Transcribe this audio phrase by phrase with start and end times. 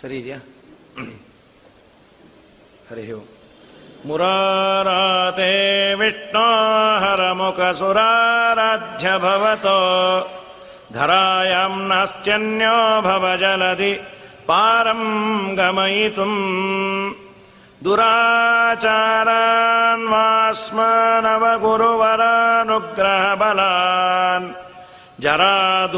[0.00, 0.38] ಸರಿ ಇದೆಯಾ
[2.90, 3.24] ಹರಿ ಓಂ
[4.08, 5.52] मुराराते
[6.00, 6.44] विष्णो
[7.02, 9.78] हरमुखसुराराध्य भवतो
[10.96, 12.76] धरायां नास्त्यन्यो
[13.06, 13.92] भव जलदि
[14.48, 15.02] पारं
[15.58, 16.38] गमयितुम्
[23.06, 24.46] दुराचारान्वास्मनवगुरुवरानुग्रहबलान्
[25.24, 25.94] जरादूराधारामयहर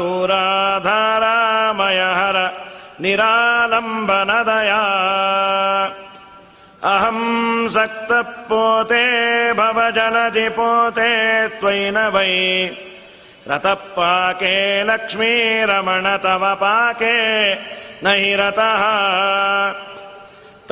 [3.04, 4.82] निरालम्बनदया।
[6.84, 12.76] अहम् सक्तः पोते भव जलदि पोते त्वयि न वै।
[13.50, 17.54] रतः पाके लक्ष्मीरमण तव पाके
[18.04, 18.82] न हि रतः।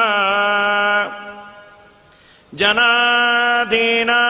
[2.54, 4.22] जनादीना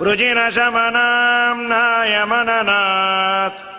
[0.00, 3.70] वृजिनशमनाम् नायमननात्।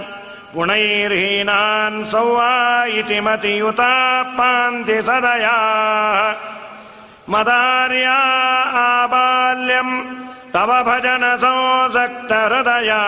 [0.55, 2.53] गुणैर्हीनान् सौवा
[3.01, 3.93] इति मतियुता
[4.39, 5.59] पान्ति सदया।
[7.31, 8.19] मदार्या
[8.85, 9.95] आबाल्यम्
[10.55, 11.25] तव भजन
[12.33, 13.03] हृदया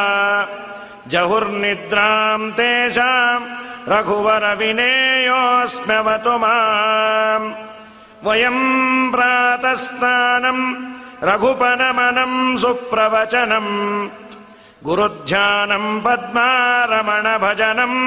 [1.12, 3.50] जहुर्निद्राम् तेषाम्
[3.92, 7.54] रघुवर विनेयोऽस्म्यवतु माम्।
[8.26, 10.64] वयम् प्रातस्नानम्
[11.28, 13.72] रघुपनमनम् सुप्रवचनम्
[14.86, 17.98] गुरुध्यानम् पद्मारमण भजनम्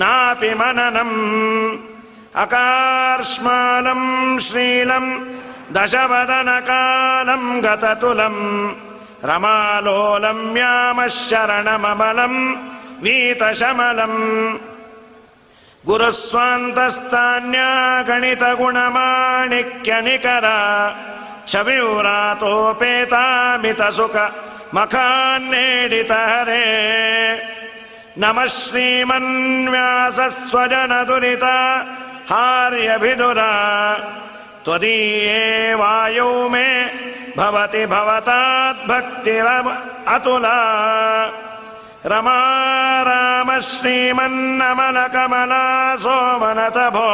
[0.00, 1.16] नापि मननम्
[2.42, 4.06] अकार्ष्मालम्
[4.46, 5.10] श्रीलम्
[5.74, 8.42] दशवदनकालम् गततुलम्
[9.28, 12.38] रमालोलम् यामः शरणमबलम्
[13.04, 14.20] वीतशमलम्
[15.88, 17.70] गुरुस्वान्तस्तान्या
[21.50, 24.16] छविव्रातोपेतामितसुख
[24.74, 26.68] मखान्नेडित हरे
[28.20, 31.56] नमः श्रीमन्व्यासस्वजनदुरिता
[32.30, 33.52] हार्यभिदुरा।
[34.64, 35.42] त्वदीये
[35.80, 36.68] वायौ मे
[37.36, 39.74] भवति भवताद्भक्तिरम
[40.14, 40.58] अतुला।
[42.06, 42.40] रमा
[43.02, 47.10] राम श्रीमन्नमलकमला सोमनत भो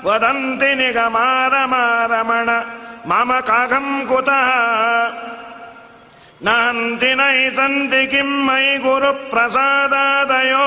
[0.06, 2.62] वदन्ति निगमारमारमण
[3.08, 4.50] मम काघम् कुतः
[6.46, 10.60] नान्तिनै सन्ति किं मयि गुरुप्रसादादयो।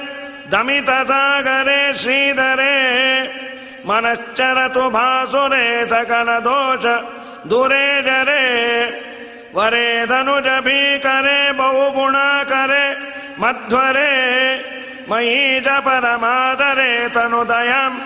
[0.48, 2.76] दमितसागरे, श्रीधरे,
[3.86, 7.02] मनश्चरतु भासुरे सकलदोष
[7.46, 8.42] दुरे जरे।
[9.54, 12.96] वरे धनुजभीकरे, बहुगुणाकरे,
[13.40, 14.67] मध्वरे
[15.10, 17.96] मयि च परमादरे तनुदयम्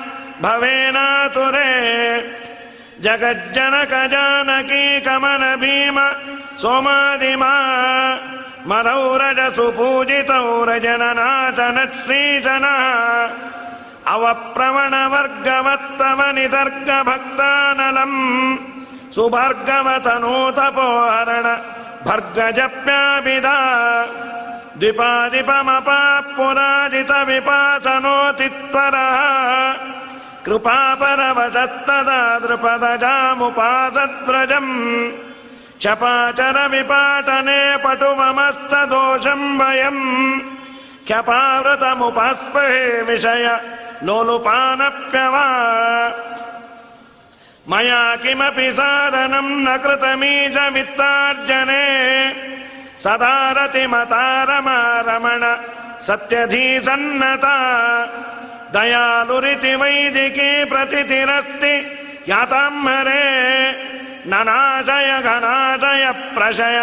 [0.42, 1.70] भवेनातुरे
[3.04, 5.96] जगज्जनक जानकी कमल भीम
[6.62, 7.52] सोमादिमा
[8.70, 12.80] मरौ रज सुपूजितौ रजननाशन श्रीजनः
[14.14, 14.94] अवप्रवण
[17.08, 18.18] भक्तानलम्
[19.14, 21.46] सुभर्गवतनूतपोहरण
[22.06, 23.58] भर्गजप्याभिधा
[24.78, 29.16] द्विपादिपमपा पुराजित विपासनोतित्वरः
[30.44, 35.10] कृपापरवशस्तदा द्रुपदजामुपासद्व्रजम्।
[35.78, 40.40] क्षपाचर विपाटने पटुममस्तदोषम् वयम्।
[41.08, 43.60] ख्यपावृतमुपस्पहे विषय
[44.04, 45.46] लोलुपानप्यवा
[47.70, 52.51] मया किमपि साधनम् न कृतमीश वित्तार्जने
[53.02, 55.42] सदा रतिमतारमारमण
[56.00, 57.56] सत्यधीसन्नता।
[58.74, 61.74] दयालुरिति वैदिकी प्रतितिरस्ति
[62.28, 63.24] याताम्बरे
[64.26, 66.04] ननाशय घनाशय
[66.34, 66.78] प्रशय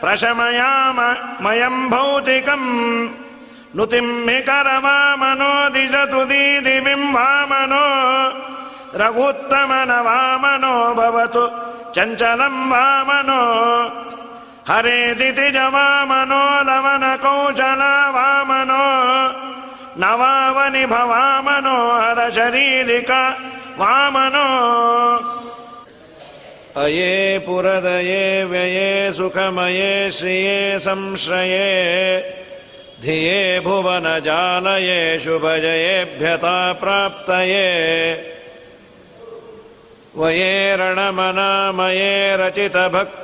[0.00, 0.98] प्रशमयाम
[1.44, 2.68] मयम् भौतिकम्।
[3.76, 7.86] नुतिम्मिकरवामनो दिशतु दीदिविम् वामनो
[9.00, 11.44] रघुत्तम न वामनो भवतु
[11.94, 13.42] चञ्चलम् वामनो
[14.68, 17.02] हरे दितिज वामनो लवन
[18.14, 18.84] वामनो
[20.02, 23.10] नवावनि भवामनो हर शरीरिक
[23.78, 24.48] वामनो
[26.82, 31.68] अये पुरदये व्यये सुखमये श्रिये संश्रये।
[33.02, 37.68] धिये भुवन जालये शुभजयेभ्यता प्राप्तये
[40.16, 43.22] वये रणमनामये रचितभक्तलोकाभये।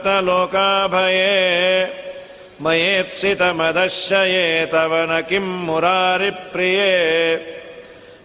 [2.63, 6.97] मयेप्सितमदशये तव न किम् मुरारिप्रिये।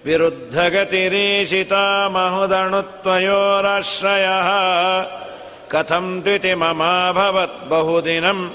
[0.05, 4.49] विरुद्धगतिरीशिता महुदणुत्वयोराश्रयः
[5.71, 8.49] कथम् द्विति ममाभवत् बहुदिनम्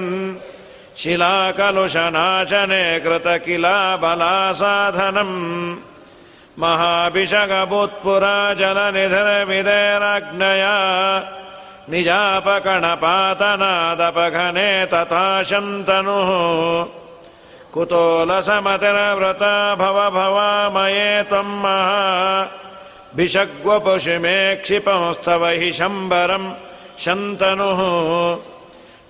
[0.96, 5.36] शिलाकलुषनाशने कृत किला बलासाधनम्
[8.58, 10.74] जलनिधिर्विदेराज्ञया
[11.90, 16.30] निजापकणपातनादपघने तथा शन्तनुः
[17.74, 22.02] कुतोलसमतिरव्रता भव भवामये त्वम् महा
[23.16, 26.48] भिषग्वपुषिमे क्षिपंस्तव हि शम्बरम्
[27.04, 27.80] शन्तनुः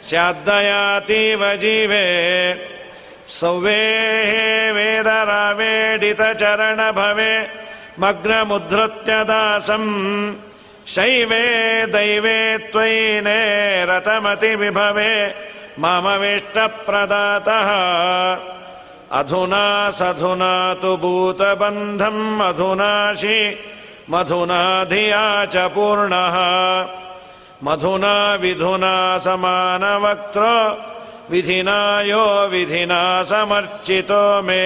[0.02, 2.06] स्याद्दयातीव जीवे।
[3.38, 4.32] सौवेः
[4.76, 6.12] वेदरावेडितचरणभवे
[8.02, 9.90] मग्नमुद्धृत्य दासम्
[10.94, 11.46] शैवे
[11.92, 12.40] दैवे
[12.72, 13.40] त्वयिने
[13.88, 15.14] रतमतिविभवे
[15.82, 17.70] ममविष्टप्रदातः
[19.18, 19.66] अधुना
[19.98, 20.52] सधुना
[20.82, 23.40] तु भूतबन्धम् मधुनाशि
[24.10, 26.36] मधुना धिया च पूर्णः।
[27.64, 28.94] मधुना विधुना
[29.26, 30.44] समानवक्त्र
[31.30, 34.64] विधिना यो विधिना समर्चितो मे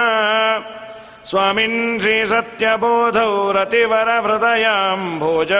[1.29, 5.53] स्वामिन् श्रीसत्यबोधौ रतिवरहृदयाम् भोज।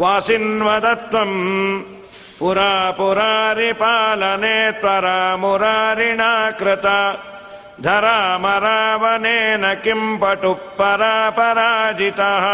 [0.00, 1.38] वासिन्वदत्वम्
[2.38, 6.98] पुरा पुरारिपालने त्वरा मुरारिणा कृता
[7.86, 12.46] धरामरावनेन किम् पटुः परापराजितः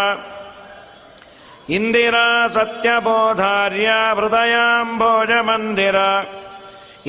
[1.76, 4.98] इन्दिरा सत्यबोधार्या हृदयाम्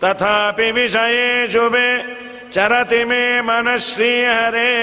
[0.02, 1.88] तथापि विषयेषु मे
[2.54, 4.74] चरति मे मनः श्रीहरे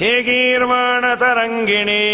[0.00, 2.04] हे गीर्वाणतरङ्गिणी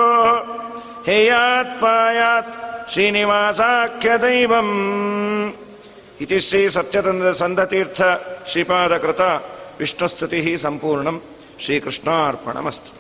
[1.08, 2.54] हेयात्पायात्
[2.94, 4.76] श्रीनिवासाख्यदैवम्
[6.24, 8.00] इति श्रीसत्यतन्द्रसन्धतीर्थ
[8.52, 9.22] श्रीपादकृत
[9.80, 11.24] विष्णुस्तुतिः सम्पूर्णम्
[11.64, 12.92] श्रीकृष्णार्पणमस्तु